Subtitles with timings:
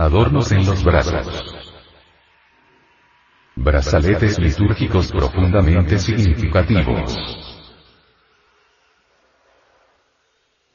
[0.00, 1.26] Adornos en los brazos.
[3.56, 7.18] Brazaletes litúrgicos profundamente significativos.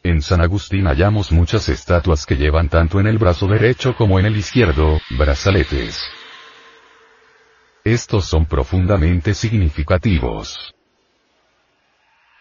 [0.04, 4.26] En San Agustín hallamos muchas estatuas que llevan tanto en el brazo derecho como en
[4.26, 6.04] el izquierdo, brazaletes.
[7.86, 10.76] Estos son profundamente significativos.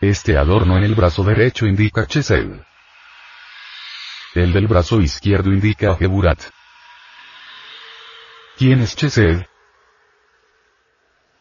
[0.01, 2.51] Este adorno en el brazo derecho indica Chesed.
[4.35, 6.43] El del brazo izquierdo indica Geburat.
[8.63, 9.43] ¿Quién es Chesed?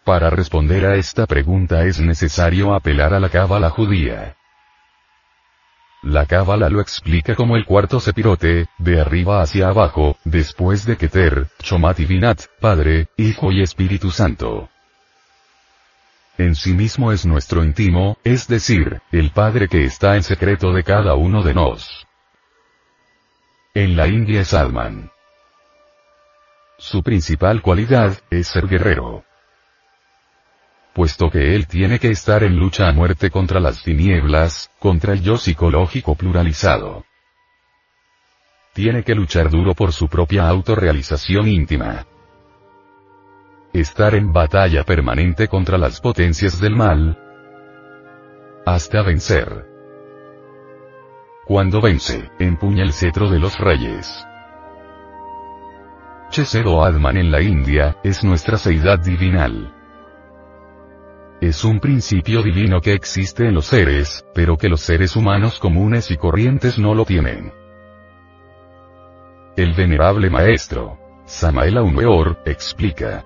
[0.04, 4.38] Para responder a esta pregunta es necesario apelar a la cábala judía.
[6.02, 11.48] La cábala lo explica como el cuarto sepirote, de arriba hacia abajo, después de Keter,
[11.62, 14.72] Chomat y Binat, Padre, Hijo y Espíritu Santo.
[16.40, 20.84] En sí mismo es nuestro íntimo, es decir, el Padre que está en secreto de
[20.84, 22.08] cada uno de nos.
[23.76, 25.12] En la India es Adman.
[26.82, 29.24] Su principal cualidad, es ser guerrero
[30.94, 35.22] puesto que él tiene que estar en lucha a muerte contra las tinieblas, contra el
[35.22, 37.06] yo psicológico pluralizado.
[38.74, 42.06] Tiene que luchar duro por su propia autorrealización íntima.
[43.74, 47.18] Estar en batalla permanente contra las potencias del mal,
[48.66, 49.66] hasta vencer.
[51.46, 54.26] Cuando vence, empuña el cetro de los reyes.
[56.34, 59.74] Adman en la India, es nuestra seidad divinal.
[61.42, 66.10] Es un principio divino que existe en los seres, pero que los seres humanos comunes
[66.10, 67.52] y corrientes no lo tienen.
[69.58, 73.26] El venerable maestro, Samael Aumeor, explica.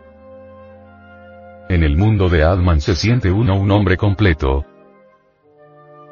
[1.69, 4.65] En el mundo de Adman se siente uno un hombre completo.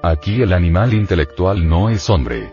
[0.03, 2.51] Aquí el animal intelectual no es hombre.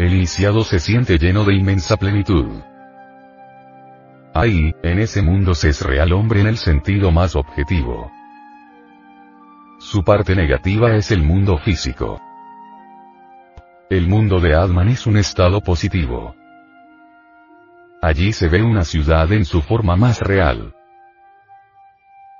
[0.00, 2.46] El iniciado se siente lleno de inmensa plenitud.
[4.32, 8.10] Ahí, en ese mundo se es real hombre en el sentido más objetivo.
[9.78, 12.18] Su parte negativa es el mundo físico.
[13.90, 16.34] El mundo de Adman es un estado positivo.
[18.00, 20.74] Allí se ve una ciudad en su forma más real.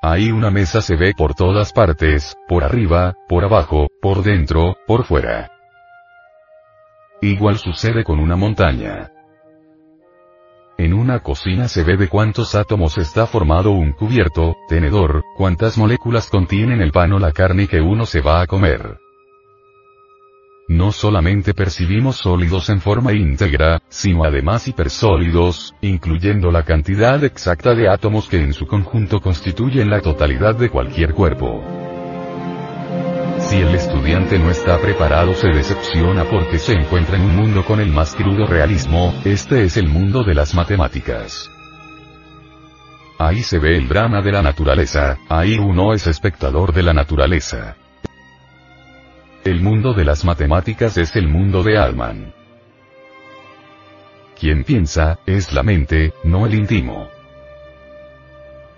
[0.00, 5.04] Ahí una mesa se ve por todas partes, por arriba, por abajo, por dentro, por
[5.04, 5.59] fuera.
[7.22, 9.10] Igual sucede con una montaña.
[10.78, 16.28] En una cocina se ve de cuántos átomos está formado un cubierto, tenedor, cuántas moléculas
[16.28, 18.96] contienen el pan o la carne que uno se va a comer.
[20.68, 27.90] No solamente percibimos sólidos en forma íntegra, sino además hipersólidos, incluyendo la cantidad exacta de
[27.90, 31.89] átomos que en su conjunto constituyen la totalidad de cualquier cuerpo.
[33.80, 38.14] Estudiante no está preparado se decepciona porque se encuentra en un mundo con el más
[38.14, 41.50] crudo realismo, este es el mundo de las matemáticas.
[43.18, 47.76] Ahí se ve el drama de la naturaleza, ahí uno es espectador de la naturaleza.
[49.44, 52.34] El mundo de las matemáticas es el mundo de Alman.
[54.38, 57.08] Quien piensa, es la mente, no el íntimo.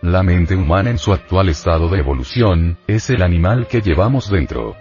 [0.01, 4.77] La mente humana en su actual estado de evolución, es el animal que llevamos dentro.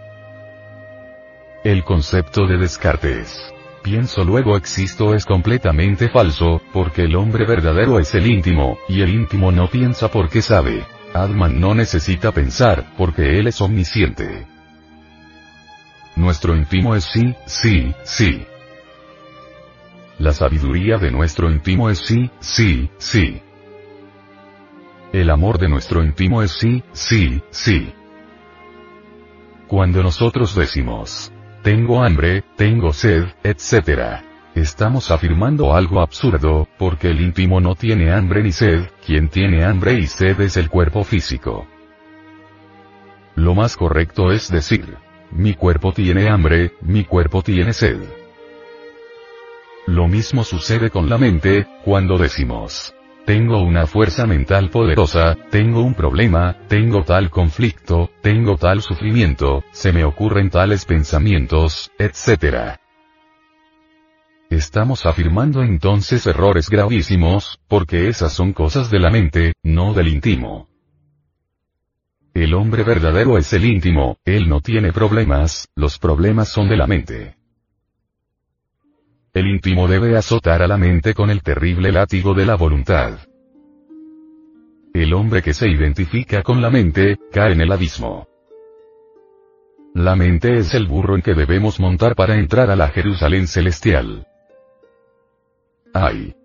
[1.63, 3.53] El concepto de Descartes.
[3.83, 9.13] Pienso luego existo es completamente falso, porque el hombre verdadero es el íntimo, y el
[9.13, 10.83] íntimo no piensa porque sabe.
[11.13, 14.47] Adman no necesita pensar, porque él es omnisciente.
[16.15, 18.43] Nuestro íntimo es sí, sí, sí.
[20.17, 23.39] La sabiduría de nuestro íntimo es sí, sí, sí.
[25.13, 27.93] El amor de nuestro íntimo es sí, sí, sí.
[29.67, 34.21] Cuando nosotros decimos, tengo hambre, tengo sed, etc.
[34.55, 39.93] Estamos afirmando algo absurdo, porque el íntimo no tiene hambre ni sed, quien tiene hambre
[39.93, 41.67] y sed es el cuerpo físico.
[43.35, 44.97] Lo más correcto es decir,
[45.31, 48.01] mi cuerpo tiene hambre, mi cuerpo tiene sed.
[49.87, 52.93] Lo mismo sucede con la mente, cuando decimos,
[53.25, 59.93] tengo una fuerza mental poderosa, tengo un problema, tengo tal conflicto, tengo tal sufrimiento, se
[59.93, 62.77] me ocurren tales pensamientos, etc.
[64.49, 70.67] Estamos afirmando entonces errores gravísimos, porque esas son cosas de la mente, no del íntimo.
[72.33, 76.87] El hombre verdadero es el íntimo, él no tiene problemas, los problemas son de la
[76.87, 77.40] mente.
[79.33, 83.19] El íntimo debe azotar a la mente con el terrible látigo de la voluntad.
[84.93, 88.27] El hombre que se identifica con la mente, cae en el abismo.
[89.93, 94.27] La mente es el burro en que debemos montar para entrar a la Jerusalén celestial.
[95.93, 96.35] Ay.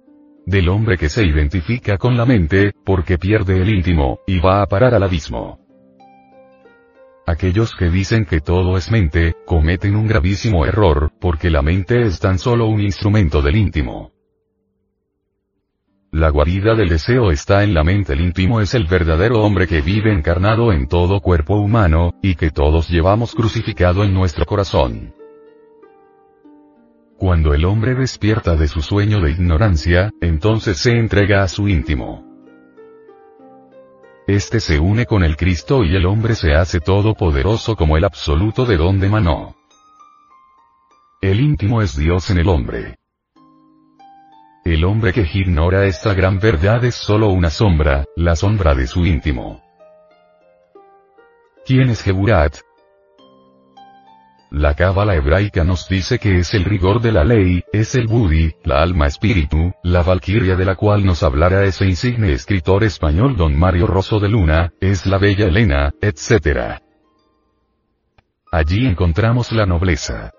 [0.44, 4.67] Del hombre que se identifica con la mente, porque pierde el íntimo, y va a
[4.67, 5.65] parar al abismo.
[7.26, 12.20] Aquellos que dicen que todo es mente, cometen un gravísimo error, porque la mente es
[12.20, 14.12] tan solo un instrumento del íntimo.
[16.12, 18.12] La guarida del deseo está en la mente.
[18.12, 22.50] El íntimo es el verdadero hombre que vive encarnado en todo cuerpo humano, y que
[22.50, 25.12] todos llevamos crucificado en nuestro corazón.
[27.19, 32.25] Cuando el hombre despierta de su sueño de ignorancia, entonces se entrega a su íntimo.
[34.26, 38.64] Este se une con el Cristo y el hombre se hace todopoderoso como el absoluto
[38.67, 39.55] de donde manó.
[41.20, 42.96] El íntimo es Dios en el hombre.
[44.64, 49.06] El hombre que ignora esta gran verdad es solo una sombra, la sombra de su
[49.06, 49.62] íntimo.
[51.64, 52.56] ¿Quién es Geburat?
[54.56, 58.55] La cábala hebraica nos dice que es el rigor de la ley, es el Budi,
[58.64, 63.55] la alma espíritu, la valquiria de la cual nos hablará ese insigne escritor español don
[63.55, 66.81] Mario Rosso de Luna, es la bella Elena, etc.
[68.50, 70.32] Allí encontramos la nobleza.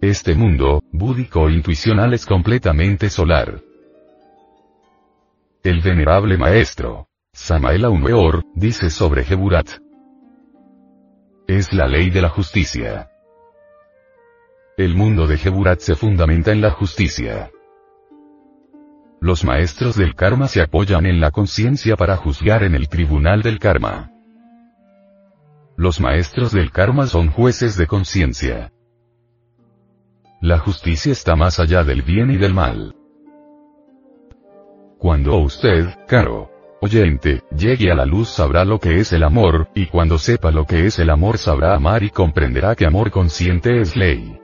[0.00, 3.60] Este mundo, búdico intuicional es completamente solar.
[5.62, 9.85] El venerable maestro, Samael Aumeor, dice sobre Geburat.
[11.48, 13.08] Es la ley de la justicia.
[14.76, 17.52] El mundo de Geburat se fundamenta en la justicia.
[19.20, 23.60] Los maestros del karma se apoyan en la conciencia para juzgar en el tribunal del
[23.60, 24.10] karma.
[25.76, 28.72] Los maestros del karma son jueces de conciencia.
[30.40, 32.96] La justicia está más allá del bien y del mal.
[34.98, 36.50] Cuando usted, caro,
[36.86, 40.64] oyente, llegue a la luz sabrá lo que es el amor, y cuando sepa lo
[40.64, 44.40] que es el amor sabrá amar y comprenderá que amor consciente es ley.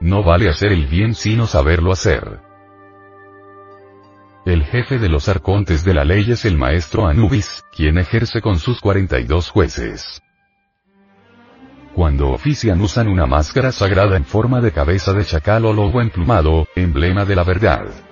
[0.00, 2.40] No vale hacer el bien sino saberlo hacer.
[4.46, 8.58] El jefe de los arcontes de la ley es el maestro Anubis, quien ejerce con
[8.58, 10.22] sus 42 jueces.
[11.94, 16.66] Cuando ofician usan una máscara sagrada en forma de cabeza de chacal o lobo emplumado,
[16.74, 18.09] emblema de la verdad.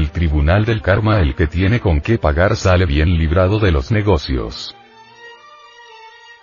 [0.00, 3.92] El tribunal del karma el que tiene con qué pagar sale bien librado de los
[3.92, 4.74] negocios.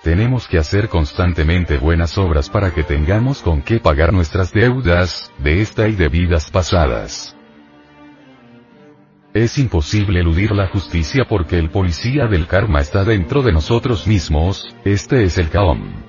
[0.03, 5.61] Tenemos que hacer constantemente buenas obras para que tengamos con qué pagar nuestras deudas, de
[5.61, 7.35] esta y de vidas pasadas.
[9.33, 14.67] Es imposible eludir la justicia porque el policía del karma está dentro de nosotros mismos,
[14.85, 16.06] este es el Kaom.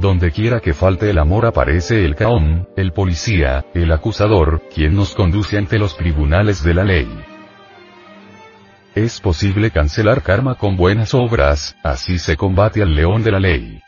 [0.00, 5.14] Donde quiera que falte el amor aparece el Kaom, el policía, el acusador, quien nos
[5.14, 7.06] conduce ante los tribunales de la ley.
[8.94, 13.82] Es posible cancelar karma con buenas obras, así se combate al león de la ley.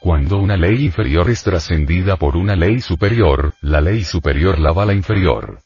[0.00, 4.94] Cuando una ley inferior es trascendida por una ley superior, la ley superior lava la
[4.94, 5.58] inferior.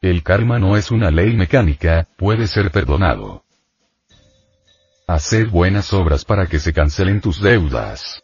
[0.00, 3.42] El karma no es una ley mecánica, puede ser perdonado.
[5.10, 8.22] Haced buenas obras para que se cancelen tus deudas.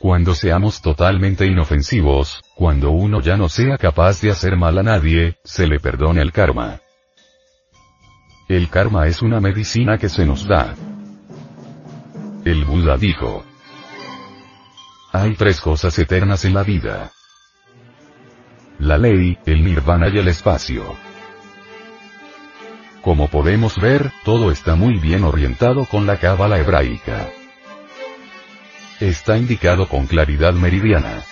[0.00, 5.36] Cuando seamos totalmente inofensivos, cuando uno ya no sea capaz de hacer mal a nadie,
[5.44, 6.80] se le perdone el karma.
[8.48, 10.74] El karma es una medicina que se nos da.
[12.44, 13.44] El Buda dijo,
[15.12, 17.12] hay tres cosas eternas en la vida.
[18.80, 21.11] La ley, el nirvana y el espacio.
[23.02, 27.28] Como podemos ver, todo está muy bien orientado con la cábala hebraica.
[29.00, 31.24] Está indicado con claridad meridiana.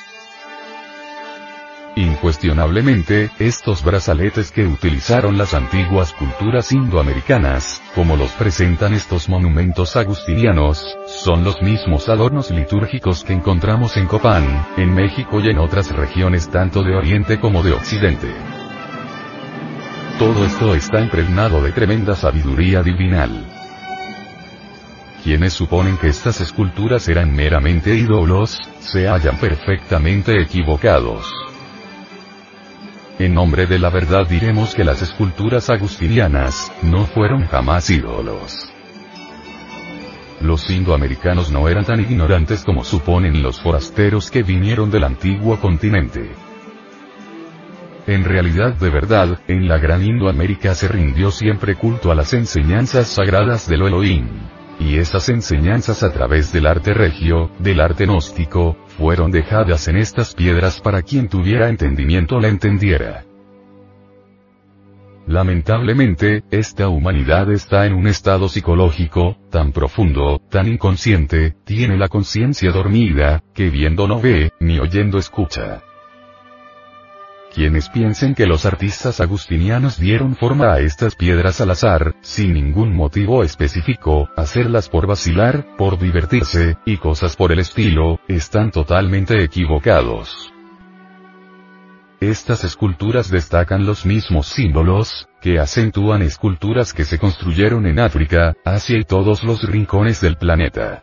[1.94, 10.98] Incuestionablemente, estos brazaletes que utilizaron las antiguas culturas indoamericanas, como los presentan estos monumentos agustinianos,
[11.06, 16.48] son los mismos adornos litúrgicos que encontramos en Copán, en México y en otras regiones
[16.50, 18.59] tanto de Oriente como de Occidente.
[20.20, 23.42] Todo esto está impregnado de tremenda sabiduría divinal.
[25.24, 31.24] Quienes suponen que estas esculturas eran meramente ídolos, se hallan perfectamente equivocados.
[33.18, 38.70] En nombre de la verdad diremos que las esculturas agustinianas, no fueron jamás ídolos.
[40.42, 46.49] Los indoamericanos no eran tan ignorantes como suponen los forasteros que vinieron del antiguo continente.
[48.10, 53.06] En realidad de verdad, en la gran Indoamérica se rindió siempre culto a las enseñanzas
[53.06, 54.26] sagradas del Elohim.
[54.80, 60.34] Y esas enseñanzas a través del arte regio, del arte gnóstico, fueron dejadas en estas
[60.34, 63.26] piedras para quien tuviera entendimiento la entendiera.
[65.28, 72.72] Lamentablemente, esta humanidad está en un estado psicológico, tan profundo, tan inconsciente, tiene la conciencia
[72.72, 75.84] dormida, que viendo no ve, ni oyendo escucha.
[77.52, 82.94] Quienes piensen que los artistas agustinianos dieron forma a estas piedras al azar, sin ningún
[82.94, 90.52] motivo específico, hacerlas por vacilar, por divertirse, y cosas por el estilo, están totalmente equivocados.
[92.20, 98.98] Estas esculturas destacan los mismos símbolos, que acentúan esculturas que se construyeron en África, Asia
[98.98, 101.02] y todos los rincones del planeta.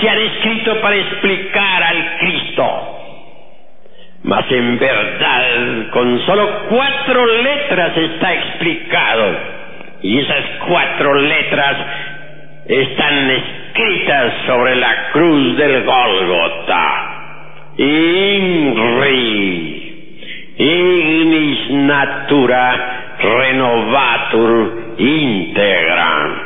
[0.00, 2.92] se han escrito para explicar al Cristo.
[4.22, 9.36] Mas en verdad, con solo cuatro letras está explicado.
[10.02, 11.76] Y esas cuatro letras
[12.66, 17.12] están escritas sobre la cruz del Gólgota.
[17.78, 19.06] Inri,
[20.58, 26.45] ignis natura renovatur integram.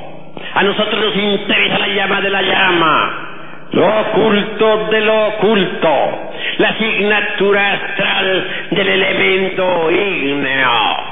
[0.53, 6.69] A nosotros nos interesa la llama de la llama, lo oculto de lo oculto, la
[6.69, 11.11] asignatura astral del elemento ígneo.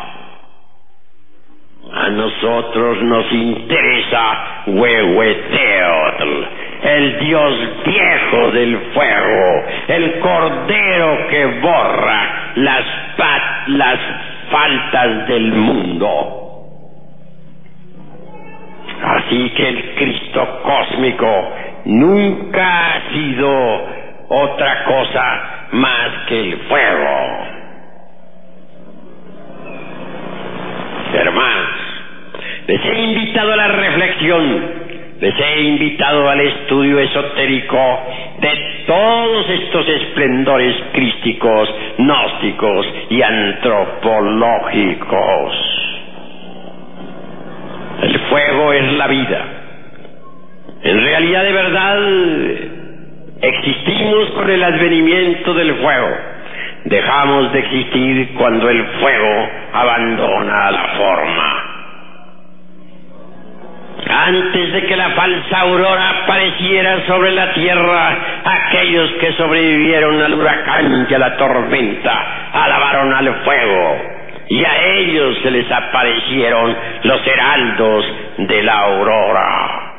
[1.92, 6.44] A nosotros nos interesa Huehueteotl,
[6.84, 7.54] el dios
[7.86, 12.86] viejo del fuego, el cordero que borra las,
[13.68, 14.00] las
[14.52, 16.49] faltas del mundo.
[19.02, 21.54] Así que el Cristo cósmico
[21.86, 23.88] nunca ha sido
[24.30, 27.48] otra cosa más que el fuego.
[31.14, 31.70] Hermanos,
[32.68, 34.66] les he invitado a la reflexión,
[35.20, 38.00] les he invitado al estudio esotérico
[38.42, 45.69] de todos estos esplendores crísticos, gnósticos y antropológicos.
[48.30, 49.46] Fuego es la vida.
[50.84, 51.98] En realidad de verdad
[53.42, 56.10] existimos con el advenimiento del fuego.
[56.86, 61.66] Dejamos de existir cuando el fuego abandona la forma.
[64.08, 71.08] Antes de que la falsa aurora apareciera sobre la tierra, aquellos que sobrevivieron al huracán
[71.10, 74.19] y a la tormenta alabaron al fuego
[74.50, 78.06] y a ellos se les aparecieron los heraldos
[78.40, 79.94] de la aurora.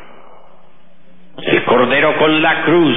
[1.41, 2.97] El cordero con la cruz,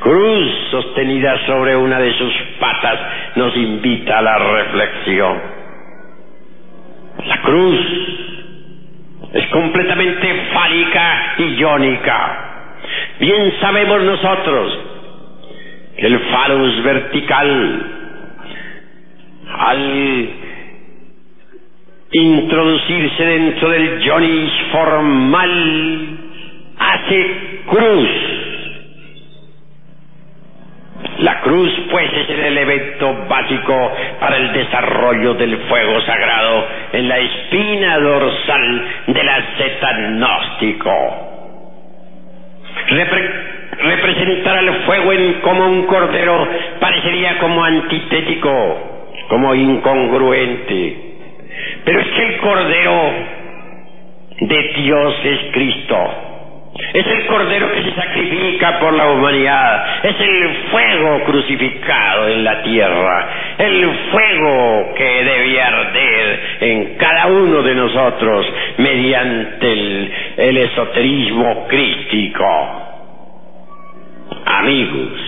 [0.00, 2.98] cruz sostenida sobre una de sus patas,
[3.36, 5.42] nos invita a la reflexión.
[7.24, 7.80] La cruz
[9.32, 12.38] es completamente fálica y iónica.
[13.20, 14.78] Bien sabemos nosotros
[15.96, 17.95] que el falus vertical
[19.48, 20.28] al
[22.12, 26.18] introducirse dentro del Jonis formal,
[26.78, 28.08] hace cruz.
[31.18, 37.18] La cruz pues es el elemento básico para el desarrollo del fuego sagrado en la
[37.18, 40.92] espina dorsal del asceta gnóstico.
[43.78, 46.48] representar al fuego en, como un cordero
[46.80, 48.95] parecería como antitético,
[49.28, 50.96] como incongruente.
[51.84, 53.12] Pero es que el cordero
[54.40, 56.22] de Dios es Cristo.
[56.92, 60.04] Es el cordero que se sacrifica por la humanidad.
[60.04, 63.28] Es el fuego crucificado en la tierra.
[63.58, 68.46] El fuego que debe arder en cada uno de nosotros
[68.78, 72.82] mediante el, el esoterismo crístico.
[74.44, 75.25] Amigos,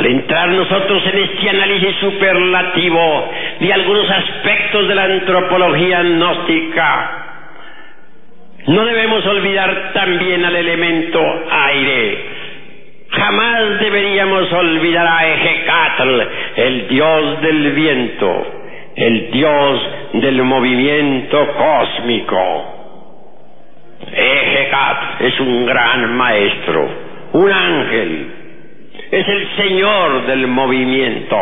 [0.00, 3.30] al entrar nosotros en este análisis superlativo
[3.60, 7.26] de algunos aspectos de la antropología gnóstica,
[8.66, 12.18] no debemos olvidar también al elemento aire.
[13.10, 16.20] Jamás deberíamos olvidar a Ejecatl,
[16.56, 18.46] el dios del viento,
[18.96, 22.64] el dios del movimiento cósmico.
[24.10, 26.88] Ejecatl es un gran maestro,
[27.34, 28.39] un ángel,
[29.10, 31.36] es el señor del movimiento.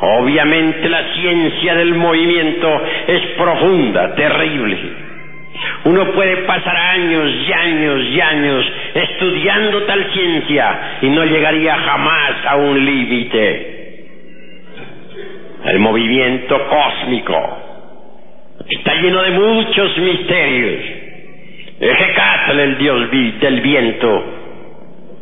[0.00, 5.06] Obviamente la ciencia del movimiento es profunda, terrible
[5.84, 12.32] uno puede pasar años y años y años estudiando tal ciencia y no llegaría jamás
[12.46, 13.72] a un límite.
[15.64, 17.58] El movimiento cósmico
[18.68, 20.84] está lleno de muchos misterios.
[21.78, 24.24] Ejecatl, el dios del viento,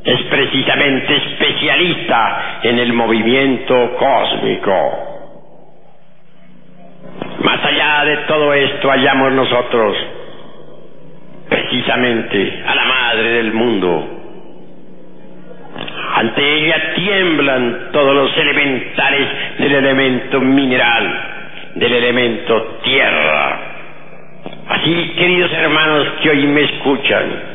[0.04, 5.14] es precisamente especialista en el movimiento cósmico.
[7.42, 9.96] Más allá de todo esto hallamos nosotros
[11.48, 14.10] precisamente a la madre del mundo.
[16.16, 21.20] Ante ella tiemblan todos los elementales del elemento mineral,
[21.74, 23.58] del elemento tierra.
[24.68, 27.53] Así, queridos hermanos que hoy me escuchan,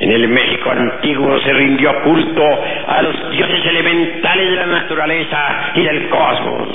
[0.00, 2.42] en el México antiguo se rindió culto
[2.88, 6.68] a los dioses elementales de la naturaleza y del cosmos,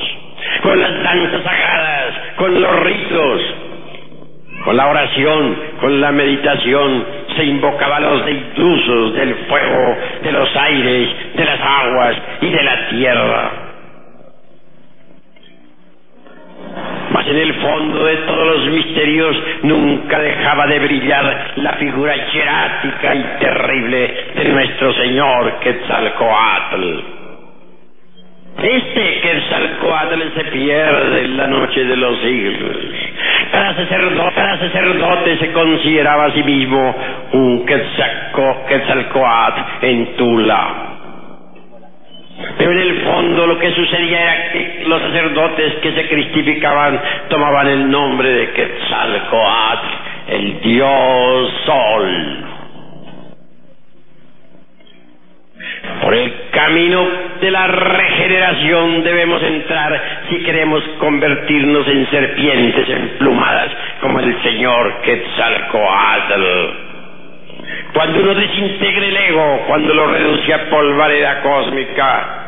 [0.61, 3.41] con las danzas sagradas, con los ritos,
[4.63, 10.55] con la oración, con la meditación, se invocaba a los deitusos del fuego, de los
[10.55, 13.64] aires, de las aguas y de la tierra.
[17.15, 23.15] Mas en el fondo de todos los misterios nunca dejaba de brillar la figura hierática
[23.15, 26.83] y terrible de nuestro Señor Quetzalcoatl.
[28.61, 32.77] Este Quetzalcoatl se pierde en la noche de los siglos.
[33.49, 36.95] Cada sacerdote, cada sacerdote se consideraba a sí mismo
[37.31, 40.94] un Quetzalcoatl en Tula.
[42.57, 47.67] Pero en el fondo lo que sucedía era que los sacerdotes que se cristificaban tomaban
[47.67, 49.87] el nombre de Quetzalcoatl,
[50.27, 52.45] el dios sol.
[56.01, 57.07] Por el camino
[57.39, 63.71] de la regeneración debemos entrar si queremos convertirnos en serpientes emplumadas
[64.01, 66.84] como el Señor Quetzalcoatl.
[67.93, 72.45] Cuando uno desintegre el ego, cuando lo reduce a polvareda cósmica,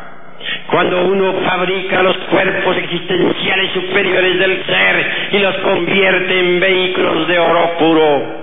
[0.70, 7.38] cuando uno fabrica los cuerpos existenciales superiores del ser y los convierte en vehículos de
[7.38, 8.36] oro puro,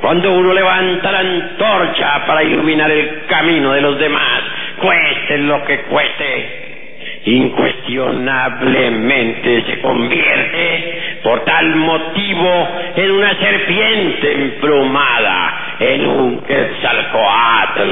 [0.00, 4.42] cuando uno levanta la antorcha para iluminar el camino de los demás,
[4.80, 6.62] cueste lo que cueste,
[7.24, 17.90] incuestionablemente se convierte por tal motivo en una serpiente emplumada, en un quetzalcoatl.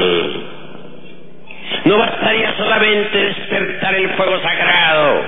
[1.85, 5.21] No bastaría solamente despertar el fuego sagrado,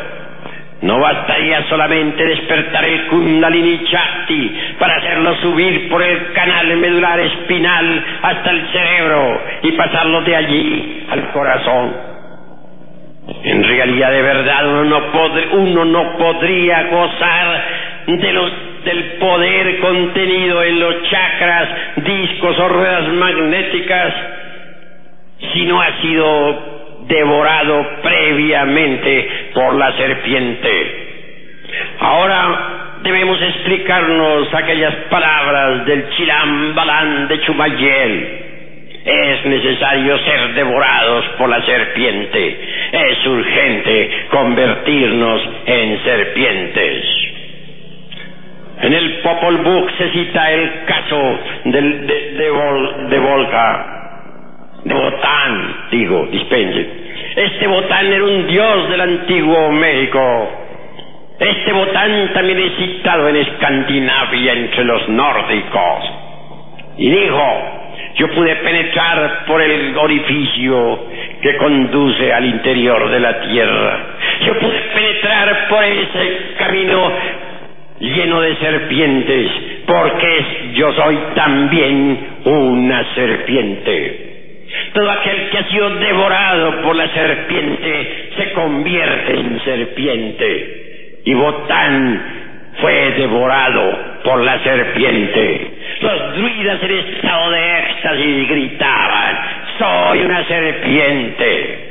[0.81, 8.05] no bastaría solamente despertar el Kundalini Chakti para hacerlo subir por el canal medular espinal
[8.21, 12.13] hasta el cerebro y pasarlo de allí al corazón.
[13.43, 15.01] En realidad, de verdad, no,
[15.53, 17.63] uno no podría gozar
[18.07, 18.51] de los,
[18.83, 24.13] del poder contenido en los chakras, discos o ruedas magnéticas
[25.53, 26.73] si no ha sido
[27.07, 31.03] devorado previamente por la serpiente.
[31.99, 38.39] Ahora debemos explicarnos aquellas palabras del Chilambalán de Chumayel.
[39.05, 42.59] Es necesario ser devorados por la serpiente.
[42.93, 47.22] Es urgente convertirnos en serpientes.
[48.81, 52.31] En el Popol Vuh se cita el caso de, de,
[53.09, 53.93] de Volca
[54.83, 56.87] de Botán, digo, dispense.
[57.35, 60.51] Este Botán era un dios del antiguo México.
[61.39, 66.11] Este Botán también es citado en Escandinavia entre los nórdicos.
[66.97, 67.81] Y dijo,
[68.15, 71.07] yo pude penetrar por el orificio
[71.41, 73.99] que conduce al interior de la tierra.
[74.45, 77.11] Yo pude penetrar por ese camino
[78.03, 79.51] lleno de serpientes,
[79.85, 84.33] porque yo soy también una serpiente.
[84.93, 91.21] Todo aquel que ha sido devorado por la serpiente se convierte en serpiente.
[91.25, 92.23] Y Botán
[92.81, 95.71] fue devorado por la serpiente.
[96.01, 99.37] Los druidas en estado de éxtasis gritaban,
[99.79, 101.89] soy una serpiente.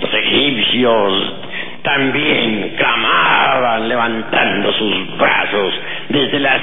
[0.00, 1.39] Los egipcios
[1.82, 5.74] también clamaban levantando sus brazos
[6.08, 6.60] desde la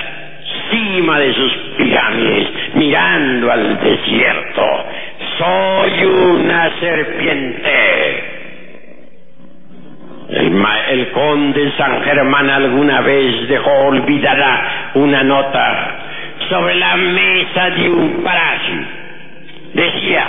[0.70, 4.86] cima de sus pirámides, mirando al desierto.
[5.38, 8.24] Soy una serpiente.
[10.30, 15.96] El, conde San Germán alguna vez dejó olvidada una nota
[16.50, 18.76] sobre la mesa de un palacio.
[19.74, 20.28] Decía,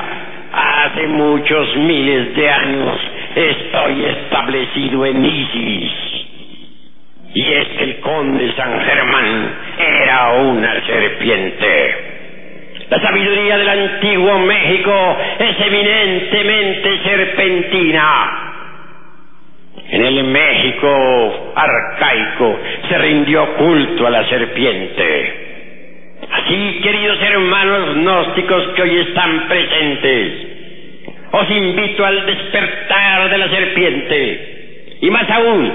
[0.53, 2.99] hace muchos miles de años
[3.35, 5.93] estoy establecido en Isis.
[7.35, 12.09] Y es que el conde San Germán era una serpiente.
[12.91, 18.45] La sabiduría del antiguo México es eminentemente serpentina.
[19.91, 25.49] En el México arcaico se rindió culto a la serpiente.
[26.31, 30.48] Así, queridos hermanos gnósticos que hoy están presentes,
[31.31, 34.99] os invito al despertar de la serpiente.
[35.01, 35.73] Y más aún,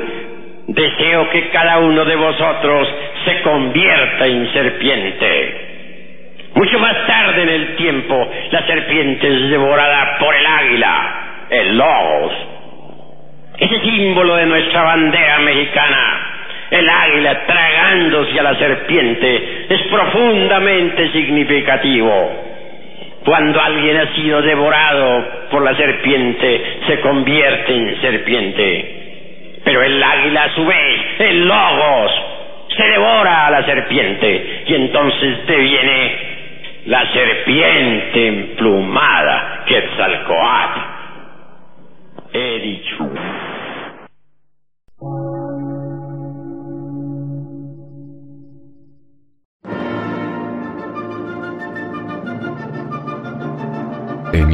[0.68, 2.88] deseo que cada uno de vosotros
[3.26, 5.70] se convierta en serpiente.
[6.56, 12.34] Mucho más tarde en el tiempo, la serpiente es devorada por el águila, el logos,
[13.58, 16.34] ese símbolo de nuestra bandera mexicana,
[16.72, 22.53] el águila tragándose a la serpiente, es profundamente significativo.
[23.26, 29.62] Cuando alguien ha sido devorado por la serpiente, se convierte en serpiente.
[29.64, 32.12] Pero el águila a su vez, el logos,
[32.76, 36.34] se devora a la serpiente y entonces deviene
[36.86, 40.80] la serpiente emplumada, Quetzalcoatl.
[42.34, 43.10] He dicho.